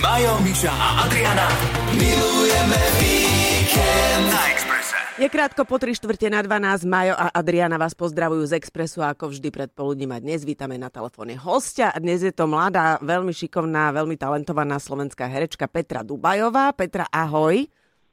Majo, 0.00 0.40
Miša 0.40 0.72
a 0.72 1.04
Adriana 1.04 1.44
milujeme 1.92 2.80
víkend 2.96 4.32
na 4.32 4.40
Exprese. 4.48 4.96
Je 5.20 5.28
krátko 5.28 5.68
po 5.68 5.76
3 5.76 5.92
štvrte 5.92 6.32
na 6.32 6.40
12. 6.40 6.88
Majo 6.88 7.12
a 7.12 7.28
Adriana 7.36 7.76
vás 7.76 7.92
pozdravujú 7.92 8.48
z 8.48 8.56
Expressu 8.56 9.04
ako 9.04 9.28
vždy 9.28 9.52
predpoludním 9.52 10.16
a 10.16 10.18
dnes 10.24 10.48
vítame 10.48 10.80
na 10.80 10.88
telefóne 10.88 11.36
hostia. 11.36 11.92
Dnes 12.00 12.24
je 12.24 12.32
to 12.32 12.48
mladá, 12.48 12.96
veľmi 13.04 13.28
šikovná, 13.28 13.92
veľmi 13.92 14.16
talentovaná 14.16 14.80
slovenská 14.80 15.28
herečka 15.28 15.68
Petra 15.68 16.00
Dubajová. 16.00 16.72
Petra, 16.72 17.04
ahoj. 17.12 17.68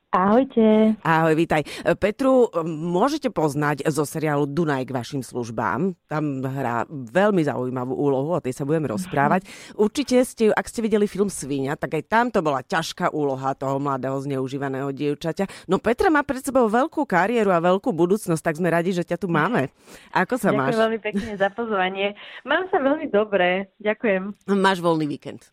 Ahojte. 0.08 0.96
Ahoj, 1.04 1.36
vítaj. 1.36 1.68
Petru 2.00 2.48
môžete 2.64 3.28
poznať 3.28 3.84
zo 3.92 4.08
seriálu 4.08 4.48
Dunaj 4.48 4.88
k 4.88 4.96
vašim 4.96 5.20
službám. 5.20 6.00
Tam 6.08 6.40
hrá 6.48 6.88
veľmi 6.88 7.44
zaujímavú 7.44 7.92
úlohu, 7.92 8.32
o 8.32 8.40
tej 8.40 8.56
sa 8.56 8.64
budeme 8.64 8.88
rozprávať. 8.88 9.44
Určite 9.76 10.24
ste, 10.24 10.56
ak 10.56 10.64
ste 10.72 10.80
videli 10.80 11.12
film 11.12 11.28
Svíňa, 11.28 11.76
tak 11.76 12.00
aj 12.00 12.04
tam 12.08 12.26
to 12.32 12.40
bola 12.40 12.64
ťažká 12.64 13.12
úloha 13.12 13.52
toho 13.60 13.84
mladého 13.84 14.16
zneužívaného 14.24 14.96
dievčaťa. 14.96 15.68
No 15.68 15.76
Petra 15.76 16.08
má 16.08 16.24
pred 16.24 16.40
sebou 16.40 16.72
veľkú 16.72 17.04
kariéru 17.04 17.52
a 17.52 17.60
veľkú 17.60 17.92
budúcnosť, 17.92 18.40
tak 18.40 18.56
sme 18.64 18.72
radi, 18.72 18.96
že 18.96 19.04
ťa 19.04 19.20
tu 19.20 19.28
máme. 19.28 19.76
Ako 20.16 20.40
sa 20.40 20.56
Ďakujem 20.56 20.72
máš? 20.72 20.82
veľmi 20.88 21.00
pekne 21.04 21.32
za 21.36 21.52
pozvanie. 21.52 22.16
Mám 22.48 22.72
sa 22.72 22.80
veľmi 22.80 23.12
dobre, 23.12 23.76
ďakujem. 23.84 24.56
Máš 24.56 24.80
voľný 24.80 25.04
víkend. 25.04 25.52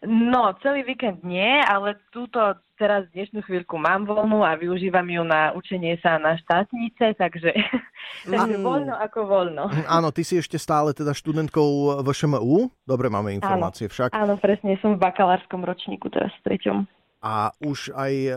No, 0.00 0.56
celý 0.64 0.80
víkend 0.80 1.20
nie, 1.20 1.60
ale 1.60 2.00
túto 2.08 2.40
teraz 2.80 3.04
dnešnú 3.12 3.44
chvíľku 3.44 3.76
mám 3.76 4.08
voľnú 4.08 4.40
a 4.40 4.56
využívam 4.56 5.04
ju 5.04 5.20
na 5.20 5.52
učenie 5.52 6.00
sa 6.00 6.16
na 6.16 6.40
štátnice, 6.40 7.12
takže, 7.20 7.52
takže 8.32 8.56
Mm. 8.56 8.64
voľno 8.64 8.96
ako 8.96 9.18
voľno. 9.28 9.64
Áno, 9.84 10.08
ty 10.08 10.24
si 10.24 10.40
ešte 10.40 10.56
stále 10.56 10.96
teda 10.96 11.12
študentkou 11.12 12.00
VŠMU. 12.00 12.72
Dobre 12.88 13.12
máme 13.12 13.36
informácie 13.36 13.92
však. 13.92 14.16
Áno, 14.16 14.40
presne, 14.40 14.80
som 14.80 14.96
v 14.96 15.04
bakalárskom 15.04 15.60
ročníku 15.60 16.08
teraz 16.08 16.32
v 16.40 16.48
treťom. 16.48 16.88
A 17.20 17.34
už 17.58 17.92
aj 17.92 18.12
e, 18.12 18.32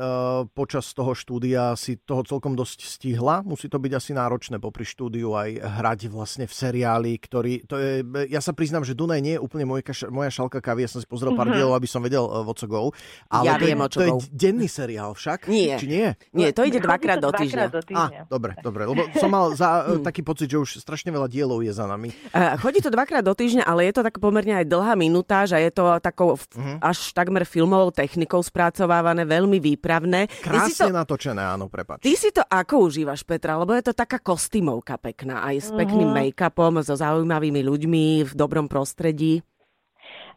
počas 0.49 0.91
toho 0.91 1.11
štúdia 1.13 1.71
si 1.73 1.95
toho 1.97 2.19
celkom 2.21 2.51
dosť 2.51 2.83
stihla. 2.83 3.39
Musí 3.41 3.65
to 3.65 3.77
byť 3.77 3.91
asi 3.93 4.11
náročné 4.11 4.57
popri 4.57 4.83
štúdiu 4.83 5.31
aj 5.31 5.55
hrať 5.55 5.99
vlastne 6.07 6.43
v 6.43 6.51
seriáli, 6.51 7.15
ktorý... 7.15 7.63
To 7.65 7.75
je, 7.75 7.91
ja 8.27 8.37
sa 8.37 8.51
priznám, 8.51 8.81
že 8.81 8.91
Dunaj 8.91 9.19
nie 9.19 9.33
je 9.33 9.41
úplne 9.41 9.63
moja, 9.63 9.81
kaš, 9.81 10.03
moja 10.07 10.27
šalka 10.29 10.59
kavy. 10.59 10.83
Ja 10.83 10.89
som 10.89 10.99
si 10.99 11.07
pozrel 11.07 11.31
pár 11.31 11.47
Mhm. 11.47 11.55
dielov, 11.55 11.73
aby 11.73 11.85
som 11.85 11.99
vedel 11.99 12.21
uh, 12.21 12.43
what 12.43 12.59
go. 12.61 12.91
Ale 13.27 13.43
Ja 13.45 13.55
to, 13.55 13.63
viem, 13.63 13.73
je, 13.73 13.79
o 13.79 13.87
čo 13.87 13.97
to 13.97 14.03
je 14.03 14.11
denný 14.29 14.67
seriál 14.67 15.11
však? 15.11 15.47
Nie. 15.47 15.75
Či 15.75 15.87
nie? 15.87 16.07
Nie, 16.31 16.51
to 16.51 16.61
ide 16.61 16.77
dvakrát 16.77 17.17
do 17.17 17.29
týždňa. 17.29 17.65
do 17.69 17.79
týždňa. 17.79 18.19
Á, 18.19 18.27
dobre, 18.27 18.51
dobre. 18.59 18.83
Lebo 18.83 19.07
som 19.15 19.27
mal 19.27 19.51
za, 19.53 19.87
e, 19.89 20.03
taký 20.03 20.21
pocit, 20.21 20.45
že 20.45 20.57
už 20.57 20.69
strašne 20.77 21.07
veľa 21.07 21.25
dielov 21.25 21.59
je 21.59 21.71
za 21.71 21.85
nami. 21.85 22.11
Chodí 22.59 22.79
to 22.79 22.89
dvakrát 22.89 23.21
do 23.21 23.31
týždňa, 23.31 23.63
ale 23.63 23.87
je 23.87 23.93
to 23.93 24.03
tak 24.03 24.19
pomerne 24.19 24.59
aj 24.59 24.65
dlhá 24.65 24.93
minútáž 24.93 25.51
a 25.51 25.59
je 25.59 25.69
to 25.69 25.87
takou 25.99 26.35
f- 26.35 26.51
až 26.79 27.11
takmer 27.11 27.43
filmovou 27.43 27.87
technikou 27.89 28.43
spracovávané, 28.73 29.29
veľmi 29.29 29.61
výpravné. 29.61 30.25
Krásne 30.41 30.89
to, 30.89 30.97
natočené, 30.97 31.45
áno, 31.45 31.69
prepač. 31.69 32.01
ty 32.01 32.17
si 32.17 32.33
to 32.33 32.41
ako 32.41 32.89
užívaš, 32.89 33.21
Petra? 33.21 33.53
Lebo 33.55 33.77
je 33.77 33.85
to 33.85 33.93
taká 33.93 34.17
kostýmovka 34.17 34.97
pekná, 34.97 35.45
aj 35.45 35.55
s 35.61 35.69
pekným 35.69 36.09
Mhm. 36.09 36.17
make-upom, 36.17 36.81
so 36.81 36.97
zaujímavými 36.97 37.61
ľuďmi, 37.61 38.05
v 38.25 38.33
dobrom 38.33 38.65
prostredí. 38.65 39.45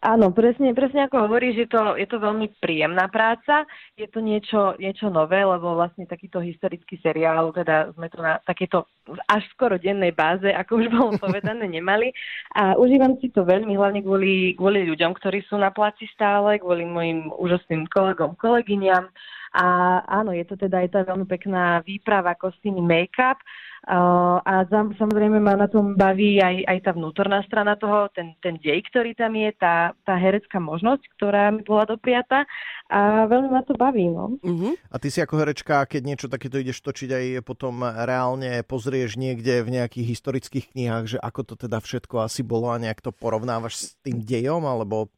Áno, 0.05 0.29
presne, 0.33 0.77
presne 0.77 1.09
ako 1.09 1.25
hovoríš, 1.25 1.65
je 1.65 1.69
to, 1.73 1.97
je 1.97 2.05
to 2.05 2.21
veľmi 2.21 2.53
príjemná 2.61 3.09
práca, 3.09 3.65
je 3.97 4.05
to 4.11 4.21
niečo, 4.21 4.77
niečo 4.77 5.09
nové, 5.09 5.41
lebo 5.41 5.73
vlastne 5.73 6.05
takýto 6.05 6.41
historický 6.45 7.01
seriál, 7.01 7.49
teda 7.57 7.97
sme 7.97 8.13
to 8.13 8.21
na 8.21 8.37
takéto 8.45 8.85
až 9.31 9.47
skoro 9.55 9.81
dennej 9.81 10.13
báze, 10.13 10.51
ako 10.53 10.73
už 10.85 10.87
bolo 10.93 11.11
povedané, 11.25 11.65
nemali. 11.65 12.13
A 12.53 12.77
užívam 12.77 13.17
si 13.23 13.33
to 13.33 13.47
veľmi, 13.47 13.73
hlavne 13.73 14.05
kvôli, 14.05 14.53
kvôli 14.59 14.85
ľuďom, 14.85 15.17
ktorí 15.17 15.47
sú 15.49 15.57
na 15.57 15.73
placi 15.73 16.05
stále, 16.13 16.61
kvôli 16.61 16.85
mojim 16.85 17.33
úžasným 17.33 17.89
kolegom, 17.89 18.37
kolegyňam. 18.37 19.09
A 19.55 20.01
áno, 20.09 20.35
je 20.35 20.45
to 20.49 20.59
teda 20.59 20.83
aj 20.83 20.89
tá 20.91 21.01
veľmi 21.07 21.27
pekná 21.29 21.85
výprava, 21.87 22.35
kostýmy, 22.35 22.83
make-up. 22.83 23.39
Uh, 23.87 24.43
a 24.43 24.67
zam, 24.67 24.99
samozrejme 24.99 25.39
ma 25.39 25.55
na 25.55 25.71
tom 25.71 25.95
baví 25.95 26.43
aj, 26.43 26.67
aj 26.67 26.79
tá 26.83 26.91
vnútorná 26.91 27.39
strana 27.47 27.79
toho, 27.79 28.11
ten, 28.11 28.35
ten 28.43 28.59
dej, 28.59 28.83
ktorý 28.91 29.15
tam 29.15 29.31
je, 29.39 29.47
tá, 29.55 29.95
tá 30.03 30.19
herecká 30.19 30.59
možnosť, 30.59 31.07
ktorá 31.15 31.55
mi 31.55 31.63
bola 31.63 31.87
dopriata 31.87 32.51
a 32.91 33.31
veľmi 33.31 33.47
ma 33.47 33.63
to 33.63 33.79
baví. 33.79 34.11
No. 34.11 34.43
Mhm. 34.43 34.75
A 34.91 34.97
ty 34.99 35.07
si 35.07 35.23
ako 35.23 35.39
herečka, 35.39 35.87
keď 35.87 36.03
niečo 36.03 36.27
takéto 36.27 36.59
ideš 36.59 36.83
točiť, 36.83 37.11
aj 37.15 37.25
potom 37.47 37.87
reálne 37.87 38.67
pozrieš 38.67 39.15
niekde 39.15 39.63
v 39.63 39.79
nejakých 39.79 40.19
historických 40.19 40.75
knihách, 40.75 41.05
že 41.07 41.19
ako 41.23 41.41
to 41.47 41.55
teda 41.55 41.79
všetko 41.79 42.27
asi 42.27 42.43
bolo 42.43 42.75
a 42.75 42.83
nejak 42.83 42.99
to 42.99 43.15
porovnávaš 43.15 43.75
s 43.79 43.85
tým 44.03 44.19
dejom, 44.19 44.67
alebo... 44.67 45.15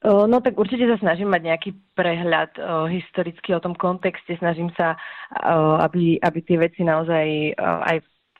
Uh, 0.00 0.24
no 0.24 0.40
tak 0.40 0.56
určite 0.56 0.88
sa 0.88 0.96
snažím 0.96 1.28
mať 1.28 1.42
nejaký 1.44 1.70
prehľad 1.92 2.56
uh, 2.56 2.88
historický 2.88 3.52
o 3.52 3.60
tom 3.60 3.76
kontexte, 3.76 4.32
snažím 4.40 4.72
sa, 4.72 4.96
uh, 4.96 5.76
aby, 5.84 6.16
aby 6.24 6.38
tie 6.40 6.56
veci 6.56 6.80
naozaj 6.80 7.52
uh, 7.52 7.84
aj 7.84 7.96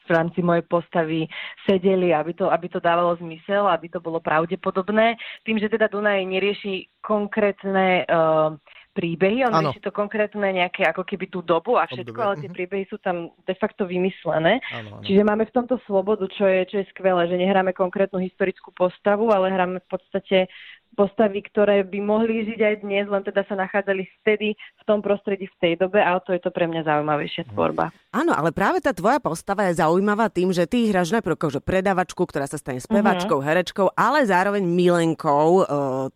v 0.09 0.11
rámci 0.11 0.41
mojej 0.43 0.65
postavy 0.67 1.29
sedeli, 1.69 2.11
aby 2.11 2.35
to, 2.35 2.51
aby 2.51 2.67
to 2.67 2.83
dávalo 2.83 3.15
zmysel, 3.21 3.69
aby 3.71 3.87
to 3.87 4.03
bolo 4.03 4.19
pravdepodobné. 4.19 5.15
Tým, 5.47 5.61
že 5.63 5.71
teda 5.71 5.87
Dunaj 5.87 6.27
nerieši 6.27 6.89
konkrétne 6.99 8.09
uh, 8.09 8.57
príbehy, 8.91 9.47
on 9.47 9.55
Áno. 9.55 9.71
rieši 9.71 9.87
to 9.87 9.95
konkrétne 9.95 10.43
nejaké 10.51 10.83
ako 10.83 11.07
keby 11.07 11.31
tú 11.31 11.47
dobu 11.47 11.79
a 11.79 11.87
všetko, 11.87 12.11
Obdobie, 12.11 12.27
ale 12.27 12.41
tie 12.43 12.51
príbehy 12.51 12.85
sú 12.91 12.99
tam 12.99 13.31
de 13.47 13.55
facto 13.55 13.87
vymyslené. 13.87 14.59
Áno, 14.75 14.99
áno. 14.99 15.05
Čiže 15.07 15.23
máme 15.23 15.47
v 15.47 15.55
tomto 15.55 15.79
slobodu, 15.87 16.27
čo 16.35 16.43
je, 16.43 16.67
čo 16.67 16.77
je 16.83 16.91
skvelé, 16.91 17.31
že 17.31 17.39
nehráme 17.39 17.71
konkrétnu 17.71 18.19
historickú 18.19 18.75
postavu, 18.75 19.31
ale 19.31 19.55
hráme 19.55 19.79
v 19.79 19.89
podstate 19.89 20.51
postavy, 21.01 21.41
ktoré 21.41 21.81
by 21.81 21.99
mohli 22.05 22.45
žiť 22.45 22.61
aj 22.61 22.75
dnes, 22.85 23.09
len 23.09 23.25
teda 23.25 23.41
sa 23.49 23.57
nachádzali 23.57 24.05
vtedy 24.21 24.53
v 24.53 24.83
tom 24.85 25.01
prostredí 25.01 25.49
v 25.49 25.57
tej 25.57 25.73
dobe 25.81 25.97
a 25.97 26.13
o 26.13 26.21
to 26.21 26.37
je 26.37 26.45
to 26.45 26.53
pre 26.53 26.69
mňa 26.69 26.85
zaujímavejšia 26.85 27.49
tvorba. 27.49 27.89
Áno, 28.13 28.37
ale 28.37 28.53
práve 28.53 28.85
tá 28.85 28.93
tvoja 28.93 29.17
postava 29.17 29.65
je 29.71 29.81
zaujímavá 29.81 30.29
tým, 30.29 30.53
že 30.53 30.69
ty 30.69 30.93
hráš 30.93 31.15
najprv 31.17 31.41
akože 31.41 31.65
predavačku, 31.65 32.21
ktorá 32.29 32.45
sa 32.45 32.61
stane 32.61 32.85
spevačkou, 32.85 33.41
herečkou, 33.41 33.97
ale 33.97 34.29
zároveň 34.29 34.61
milenkou 34.67 35.63
e, 35.63 35.65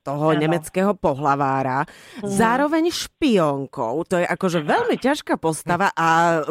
toho 0.05 0.27
Áno. 0.35 0.41
nemeckého 0.43 0.93
pohlavára, 0.99 1.89
zároveň 2.21 2.93
špionkou. 2.93 4.05
To 4.11 4.21
je 4.21 4.27
akože 4.27 4.67
veľmi 4.67 5.01
ťažká 5.01 5.41
postava 5.41 5.95
a 5.97 6.43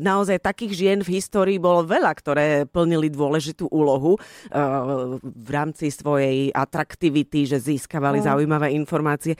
naozaj 0.00 0.42
takých 0.42 0.72
žien 0.74 0.98
v 1.04 1.20
histórii 1.20 1.60
bolo 1.60 1.86
veľa, 1.86 2.10
ktoré 2.16 2.46
plnili 2.66 3.12
dôležitú 3.12 3.70
úlohu 3.70 4.16
e, 4.16 4.20
v 5.22 5.48
rámci 5.52 5.92
svojej 5.92 6.50
atraktivity, 6.56 7.44
že 7.44 7.59
získavali 7.60 8.24
zaujímavé 8.24 8.72
informácie. 8.72 9.36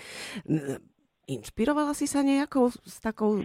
Inšpirovala 1.31 1.95
si 1.95 2.05
sa 2.11 2.21
nejakou 2.21 2.69
s 2.71 2.97
takou 3.01 3.39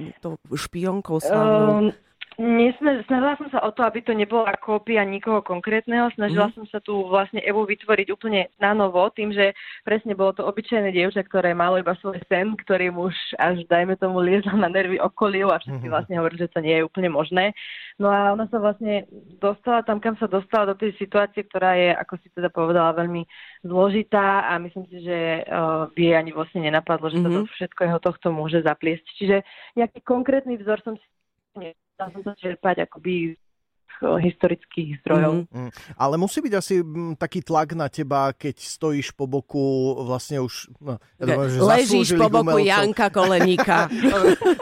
špionkou 0.52 1.22
slavnou? 1.22 1.90
Um, 1.90 1.96
Snažila 2.36 3.40
som 3.40 3.47
sa 3.47 3.63
o 3.63 3.72
to, 3.72 3.80
aby 3.88 4.03
to 4.03 4.12
nebola 4.12 4.52
kópia 4.59 5.08
nikoho 5.08 5.40
konkrétneho. 5.40 6.12
Snažila 6.19 6.52
som 6.52 6.68
sa 6.68 6.84
tu 6.84 7.08
vlastne 7.08 7.40
Evu 7.40 7.63
vytvoriť 7.63 8.12
úplne 8.12 8.52
na 8.59 8.75
novo, 8.75 9.08
tým, 9.08 9.31
že 9.31 9.56
presne 9.88 10.19
bolo 10.19 10.35
to 10.35 10.44
obyčajné 10.44 10.91
dievča, 10.91 11.24
ktoré 11.24 11.56
malo 11.56 11.80
iba 11.80 11.96
svoj 12.03 12.19
sen, 12.28 12.59
ktorým 12.59 13.00
už 13.00 13.16
až, 13.40 13.64
dajme 13.72 13.96
tomu, 13.96 14.19
liezla 14.19 14.52
na 14.52 14.68
nervy 14.68 15.00
okoliu 15.00 15.47
a 15.47 15.64
všetci 15.64 15.88
vlastne 15.88 16.19
hovorili, 16.19 16.44
že 16.44 16.52
to 16.52 16.59
nie 16.59 16.75
je 16.75 16.84
úplne 16.84 17.08
možné. 17.08 17.56
No 17.96 18.12
a 18.12 18.35
ona 18.35 18.52
sa 18.52 18.59
vlastne 18.59 19.08
dostala 19.40 19.80
tam, 19.88 20.03
kam 20.03 20.19
sa 20.19 20.28
dostala 20.28 20.75
do 20.75 20.75
tej 20.75 20.91
situácie, 21.00 21.47
ktorá 21.47 21.80
je, 21.80 21.96
ako 21.96 22.19
si 22.19 22.28
teda 22.35 22.52
povedala, 22.52 23.00
veľmi 23.00 23.24
zložitá 23.64 24.52
a 24.52 24.59
myslím 24.59 24.84
si, 24.91 25.08
že 25.08 25.47
uh, 25.47 25.88
by 25.88 26.02
jej 26.03 26.16
ani 26.19 26.35
vlastne 26.35 26.59
nenapadlo, 26.68 27.08
že 27.08 27.24
Mhm. 27.24 27.25
toto 27.31 27.47
všetko 27.56 27.80
jeho 27.88 28.00
tohto 28.03 28.28
môže 28.35 28.59
zapliesť. 28.59 29.08
Čiže 29.16 29.38
nejaký 29.80 30.03
konkrétny 30.03 30.59
vzor 30.59 30.84
som 30.84 31.00
si 31.00 31.08
Dá 31.96 32.12
som 32.12 32.22
to 32.22 32.36
čerpať 32.36 32.84
akoby 32.84 33.40
z 33.96 34.04
eh, 34.04 34.20
historických 34.20 34.90
zdrojov. 35.04 35.48
Mhm. 35.48 35.56
Mm. 35.56 35.72
Ale 35.96 36.16
musí 36.20 36.44
byť 36.44 36.54
asi 36.54 36.76
mm, 36.84 37.16
taký 37.16 37.40
tlak 37.40 37.72
na 37.74 37.88
teba, 37.88 38.36
keď 38.36 38.60
stojíš 38.60 39.16
po 39.16 39.26
boku 39.26 39.96
vlastne 40.04 40.44
už... 40.44 40.68
No, 40.84 41.00
ja 41.20 41.36
že 41.48 41.60
Ležíš 41.64 42.20
po 42.20 42.28
boku 42.28 42.59
umelcov. 42.59 42.68
Janka 42.68 43.08
Koleníka. 43.08 43.80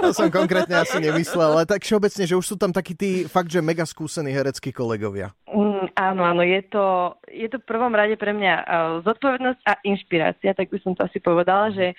To 0.03 0.11
som 0.11 0.27
konkrétne 0.27 0.83
asi 0.83 0.99
nemyslel, 0.99 1.55
ale 1.55 1.63
tak 1.63 1.87
všeobecne, 1.87 2.27
že 2.27 2.35
už 2.35 2.43
sú 2.43 2.55
tam 2.59 2.75
takí 2.75 2.91
tí 2.91 3.23
fakt, 3.23 3.47
že 3.47 3.63
mega 3.63 3.87
skúsení 3.87 4.35
hereckí 4.35 4.75
kolegovia. 4.75 5.31
Mm, 5.47 5.95
áno, 5.95 6.21
áno, 6.27 6.43
je 6.43 6.59
to, 6.67 7.15
je 7.31 7.47
to 7.47 7.57
v 7.63 7.67
prvom 7.69 7.95
rade 7.95 8.19
pre 8.19 8.35
mňa 8.35 8.53
uh, 8.59 8.65
zodpovednosť 9.07 9.61
a 9.63 9.73
inšpirácia, 9.87 10.51
tak 10.51 10.67
by 10.67 10.77
som 10.83 10.91
to 10.91 11.07
asi 11.07 11.23
povedala, 11.23 11.71
že 11.71 11.95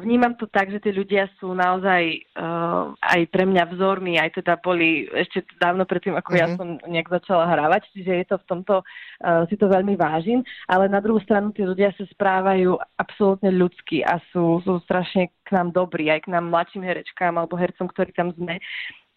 vnímam 0.00 0.32
to 0.32 0.48
tak, 0.48 0.72
že 0.72 0.80
tí 0.80 0.90
ľudia 0.96 1.28
sú 1.36 1.52
naozaj 1.52 2.24
uh, 2.40 2.96
aj 3.04 3.20
pre 3.28 3.44
mňa 3.44 3.68
vzormi, 3.76 4.16
aj 4.16 4.40
teda 4.40 4.56
boli 4.56 5.04
ešte 5.12 5.44
dávno 5.60 5.84
predtým, 5.84 6.16
ako 6.16 6.30
ja 6.32 6.46
Mhm. 6.48 6.56
som 6.56 6.68
nejak 6.88 7.12
začala 7.12 7.44
hrávať, 7.52 7.84
čiže 7.92 8.12
je 8.16 8.26
to 8.32 8.36
v 8.40 8.48
tomto, 8.48 8.74
uh, 8.80 9.44
si 9.52 9.60
to 9.60 9.68
veľmi 9.68 9.92
vážim, 10.00 10.40
ale 10.68 10.88
na 10.88 11.04
druhú 11.04 11.20
stranu 11.20 11.52
tí 11.52 11.68
ľudia 11.68 11.92
sa 12.00 12.04
správajú 12.08 12.80
absolútne 12.96 13.52
ľudsky 13.52 14.00
a 14.00 14.16
sú, 14.32 14.64
sú 14.64 14.80
strašne 14.88 15.28
k 15.44 15.48
nám 15.52 15.76
dobrí, 15.76 16.08
aj 16.08 16.24
k 16.24 16.32
nám 16.32 16.48
mladším 16.48 16.82
herečkám 16.88 17.36
alebo 17.36 17.60
hercom, 17.60 17.92
ktorí 17.92 18.16
tam 18.16 18.32
sme. 18.32 18.56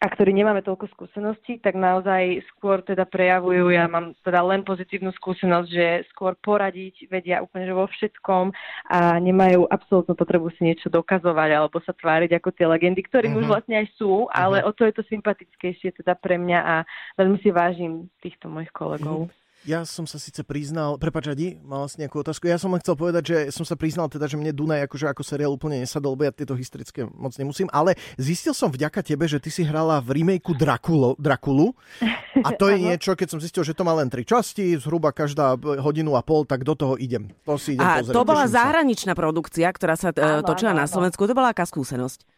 A 0.06 0.14
ktorí 0.14 0.38
nemáme 0.38 0.62
toľko 0.62 0.86
skúseností, 0.94 1.58
tak 1.58 1.74
naozaj 1.74 2.46
skôr 2.54 2.86
teda 2.86 3.10
prejavujú, 3.10 3.74
ja 3.74 3.90
mám 3.90 4.14
teda 4.22 4.46
len 4.46 4.62
pozitívnu 4.62 5.10
skúsenosť, 5.18 5.66
že 5.66 6.06
skôr 6.14 6.38
poradiť 6.38 7.10
vedia 7.10 7.42
úplne 7.42 7.66
že 7.66 7.74
vo 7.74 7.90
všetkom 7.90 8.54
a 8.94 9.18
nemajú 9.18 9.66
absolútnu 9.66 10.14
potrebu 10.14 10.54
si 10.54 10.70
niečo 10.70 10.94
dokazovať 10.94 11.50
alebo 11.58 11.82
sa 11.82 11.98
tváriť 11.98 12.38
ako 12.38 12.54
tie 12.54 12.70
legendy, 12.70 13.02
ktorým 13.02 13.34
uh-huh. 13.34 13.50
už 13.50 13.50
vlastne 13.50 13.82
aj 13.82 13.88
sú, 13.98 14.30
ale 14.30 14.62
uh-huh. 14.62 14.70
o 14.70 14.78
to 14.78 14.86
je 14.86 14.94
to 14.94 15.04
sympatickejšie 15.10 15.98
teda 15.98 16.14
pre 16.14 16.38
mňa 16.38 16.60
a 16.62 16.76
veľmi 17.18 17.42
si 17.42 17.50
vážim 17.50 18.06
týchto 18.22 18.46
mojich 18.46 18.70
kolegov. 18.70 19.26
Uh-huh. 19.26 19.45
Ja 19.66 19.82
som 19.82 20.06
sa 20.06 20.22
síce 20.22 20.46
priznal, 20.46 21.02
prepač 21.02 21.34
Adi, 21.34 21.58
mal 21.66 21.90
si 21.90 21.98
nejakú 21.98 22.22
otázku. 22.22 22.46
Ja 22.46 22.62
som 22.62 22.70
len 22.70 22.86
chcel 22.86 22.94
povedať, 22.94 23.24
že 23.26 23.38
som 23.50 23.66
sa 23.66 23.74
priznal 23.74 24.06
teda, 24.14 24.30
že 24.30 24.38
mne 24.38 24.54
Dunaj 24.54 24.86
akože 24.86 25.10
ako 25.10 25.26
seriál 25.26 25.58
úplne 25.58 25.82
nesadol, 25.82 26.14
lebo 26.14 26.30
ja 26.30 26.30
tieto 26.30 26.54
historické 26.54 27.10
moc 27.10 27.34
nemusím, 27.42 27.66
ale 27.74 27.98
zistil 28.14 28.54
som 28.54 28.70
vďaka 28.70 29.02
tebe, 29.02 29.26
že 29.26 29.42
ty 29.42 29.50
si 29.50 29.66
hrala 29.66 29.98
v 30.06 30.22
remakeu 30.22 30.54
Drakulo, 30.54 31.18
Drakulu 31.18 31.74
a 32.46 32.54
to 32.54 32.70
je 32.70 32.78
niečo, 32.94 33.18
keď 33.18 33.28
som 33.34 33.42
zistil, 33.42 33.66
že 33.66 33.74
to 33.74 33.82
má 33.82 33.98
len 33.98 34.06
tri 34.06 34.22
časti, 34.22 34.78
zhruba 34.78 35.10
každá 35.10 35.58
hodinu 35.82 36.14
a 36.14 36.22
pol, 36.22 36.46
tak 36.46 36.62
do 36.62 36.78
toho 36.78 36.94
idem. 37.02 37.34
To 37.50 37.58
si 37.58 37.74
idem 37.74 37.90
a 37.90 38.06
pozrieť. 38.06 38.14
to 38.14 38.22
bola 38.22 38.46
zahraničná 38.46 39.18
sa. 39.18 39.20
produkcia, 39.20 39.66
ktorá 39.74 39.98
sa 39.98 40.14
e, 40.14 40.46
točila 40.46 40.78
na 40.78 40.86
Slovensku. 40.86 41.26
To 41.26 41.34
bola 41.34 41.58
aká 41.58 41.66
skúsenosť? 41.66 42.35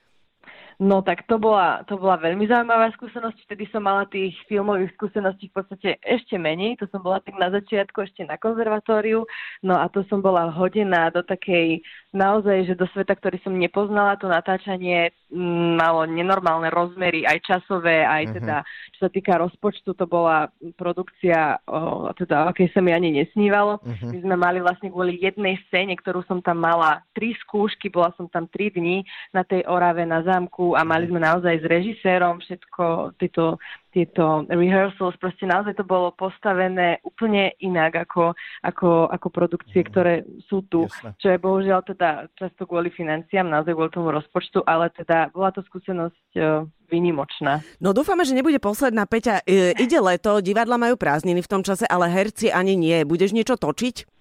No 0.77 1.01
tak 1.01 1.25
to 1.25 1.41
bola, 1.41 1.81
to 1.89 1.97
bola 1.97 2.21
veľmi 2.21 2.45
zaujímavá 2.45 2.93
skúsenosť. 2.93 3.49
Vtedy 3.49 3.65
som 3.73 3.81
mala 3.81 4.05
tých 4.05 4.37
filmových 4.45 4.93
skúseností 4.93 5.49
v 5.49 5.55
podstate 5.57 5.89
ešte 6.05 6.37
menej. 6.37 6.77
To 6.77 6.85
som 6.93 7.01
bola 7.01 7.17
tak 7.17 7.33
na 7.33 7.49
začiatku 7.49 7.97
ešte 8.05 8.21
na 8.29 8.37
konzervatóriu. 8.37 9.25
No 9.65 9.81
a 9.81 9.89
to 9.89 10.05
som 10.05 10.21
bola 10.21 10.53
hodená 10.53 11.09
do 11.09 11.25
takej 11.25 11.81
naozaj, 12.13 12.69
že 12.69 12.77
do 12.77 12.85
sveta, 12.93 13.17
ktorý 13.17 13.41
som 13.41 13.57
nepoznala. 13.57 14.21
To 14.21 14.29
natáčanie 14.29 15.17
mm, 15.33 15.81
malo 15.81 16.05
nenormálne 16.05 16.69
rozmery, 16.69 17.25
aj 17.25 17.41
časové, 17.41 18.05
aj 18.05 18.23
mhm. 18.29 18.33
teda, 18.37 18.57
čo 18.93 18.99
sa 19.01 19.09
týka 19.09 19.33
rozpočtu, 19.41 19.97
to 19.97 20.05
bola 20.05 20.45
produkcia, 20.77 21.57
o, 21.65 22.13
teda, 22.13 22.45
o 22.45 22.53
akej 22.53 22.69
sa 22.69 22.85
mi 22.85 22.93
ani 22.93 23.17
nesnívalo. 23.17 23.81
Uh-huh. 23.81 24.13
My 24.13 24.17
sme 24.21 24.35
mali 24.37 24.61
vlastne 24.61 24.93
kvôli 24.93 25.17
jednej 25.17 25.57
scéne, 25.65 25.97
ktorú 25.97 26.21
som 26.29 26.37
tam 26.37 26.61
mala 26.61 27.01
tri 27.17 27.33
skúšky, 27.45 27.89
bola 27.89 28.13
som 28.13 28.29
tam 28.29 28.45
tri 28.45 28.69
dni 28.69 29.01
na 29.33 29.41
tej 29.41 29.65
Orave 29.65 30.05
na 30.05 30.21
zámku 30.21 30.66
a 30.73 30.81
mali 30.81 31.05
sme 31.07 31.21
naozaj 31.21 31.61
s 31.61 31.65
režisérom 31.69 32.41
všetko 32.41 33.15
tieto, 33.21 33.61
tieto 33.93 34.43
rehearsals, 34.49 35.15
proste 35.21 35.45
naozaj 35.45 35.77
to 35.77 35.85
bolo 35.85 36.11
postavené 36.11 36.97
úplne 37.05 37.53
inak 37.61 38.09
ako, 38.09 38.35
ako, 38.65 39.07
ako 39.13 39.27
produkcie, 39.29 39.85
mhm. 39.85 39.87
ktoré 39.87 40.13
sú 40.49 40.65
tu, 40.67 40.89
Jasne. 40.89 41.15
čo 41.21 41.27
je 41.31 41.37
bohužiaľ 41.39 41.79
teda 41.85 42.27
často 42.35 42.67
kvôli 42.67 42.91
financiám, 42.91 43.47
naozaj 43.47 43.71
kvôli 43.71 43.91
tomu 43.93 44.09
rozpočtu, 44.11 44.65
ale 44.65 44.91
teda 44.91 45.31
bola 45.31 45.53
to 45.53 45.61
skúsenosť 45.69 46.29
uh, 46.41 46.65
vynimočná. 46.89 47.61
No 47.83 47.91
dúfame, 47.93 48.23
že 48.23 48.35
nebude 48.35 48.57
posledná 48.63 49.03
Peťa. 49.05 49.43
E, 49.43 49.75
ide 49.75 49.99
leto, 49.99 50.39
divadla 50.39 50.79
majú 50.79 50.95
prázdniny 50.95 51.43
v 51.43 51.51
tom 51.51 51.61
čase, 51.61 51.83
ale 51.87 52.07
herci 52.07 52.47
ani 52.47 52.79
nie. 52.79 53.03
Budeš 53.03 53.35
niečo 53.35 53.59
točiť? 53.59 54.16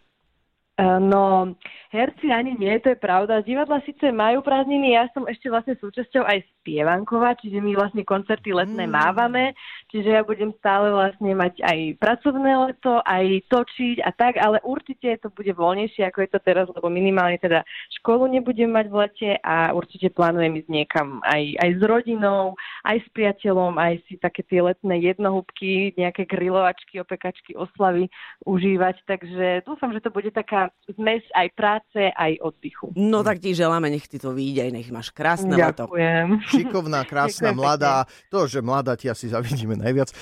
Eh, 0.76 1.00
no, 1.00 1.56
herci 1.88 2.28
ani 2.28 2.52
nie, 2.60 2.76
to 2.84 2.92
je 2.92 3.00
pravda. 3.00 3.40
Divadla 3.40 3.80
síce 3.88 4.12
majú 4.12 4.44
prázdniny, 4.44 4.92
ja 4.92 5.08
som 5.16 5.24
ešte 5.24 5.48
vlastne 5.48 5.72
súčasťou 5.80 6.20
aj 6.20 6.44
spievankova, 6.60 7.32
čiže 7.40 7.64
my 7.64 7.72
vlastne 7.72 8.04
koncerty 8.04 8.52
letné 8.52 8.84
mm. 8.84 8.92
mávame, 8.92 9.56
čiže 9.88 10.12
ja 10.12 10.20
budem 10.20 10.52
stále 10.60 10.92
vlastne 10.92 11.32
mať 11.32 11.64
aj 11.64 11.78
pracovné 11.96 12.52
leto, 12.68 13.00
aj 13.08 13.24
točiť 13.48 14.04
a 14.04 14.12
tak, 14.12 14.36
ale 14.36 14.60
určite 14.68 15.16
to 15.24 15.32
bude 15.32 15.48
voľnejšie, 15.56 16.04
ako 16.12 16.28
je 16.28 16.30
to 16.36 16.40
teraz, 16.44 16.68
lebo 16.68 16.92
minimálne 16.92 17.40
teda 17.40 17.64
školu 18.04 18.28
nebudem 18.28 18.68
mať 18.68 18.86
v 18.92 18.96
lete 19.00 19.30
a 19.40 19.72
určite 19.72 20.12
plánujem 20.12 20.60
ísť 20.60 20.68
niekam 20.68 21.24
aj, 21.24 21.56
aj 21.56 21.70
s 21.72 21.82
rodinou, 21.88 22.52
aj 22.84 23.00
s 23.00 23.08
priateľom, 23.16 23.80
aj 23.80 24.04
si 24.12 24.20
také 24.20 24.44
tie 24.44 24.60
letné 24.60 25.00
jednohúbky, 25.00 25.96
nejaké 25.96 26.28
grilovačky, 26.28 27.00
opekačky, 27.00 27.56
oslavy 27.56 28.12
užívať, 28.44 29.08
takže 29.08 29.64
dúfam, 29.64 29.96
že 29.96 30.04
to 30.04 30.12
bude 30.12 30.28
taká 30.36 30.65
zmes 30.94 31.24
aj 31.34 31.48
práce, 31.56 32.00
aj 32.14 32.38
oddychu. 32.40 32.94
No 32.94 33.26
tak 33.26 33.42
ti 33.42 33.52
želáme, 33.52 33.90
nech 33.90 34.06
ti 34.06 34.20
to 34.20 34.32
vyjde, 34.32 34.70
nech 34.70 34.88
máš 34.94 35.10
krásne 35.10 35.56
Ďakujem. 35.56 36.26
leto. 36.38 36.46
Šikovná, 36.52 37.00
krásna, 37.08 37.50
Ďakujem 37.50 37.58
mladá. 37.58 37.94
Pekne. 38.06 38.30
To, 38.32 38.38
že 38.46 38.58
mladá 38.62 38.92
ti 38.94 39.06
asi 39.10 39.26
zavidíme 39.32 39.74
najviac. 39.78 40.12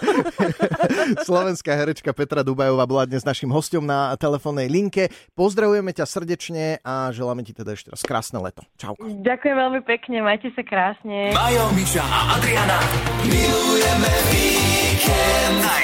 Slovenská 1.28 1.72
herečka 1.74 2.10
Petra 2.12 2.44
Dubajová 2.44 2.84
bola 2.84 3.04
dnes 3.08 3.24
našim 3.24 3.48
hostom 3.48 3.84
na 3.86 4.12
telefónnej 4.18 4.68
linke. 4.68 5.08
Pozdravujeme 5.38 5.94
ťa 5.94 6.04
srdečne 6.04 6.64
a 6.84 7.14
želáme 7.14 7.46
ti 7.46 7.56
teda 7.56 7.72
ešte 7.72 7.92
raz 7.92 8.02
krásne 8.04 8.38
leto. 8.42 8.66
Čau. 8.76 8.98
Ďakujem 9.00 9.56
veľmi 9.56 9.80
pekne, 9.86 10.20
majte 10.24 10.52
sa 10.52 10.62
krásne. 10.66 11.32
Majo, 11.32 11.64
Miša 11.76 12.04
a 12.04 12.20
Adriana 12.36 12.78
milujeme 13.24 14.12
víkend 14.34 15.56
na 15.62 15.80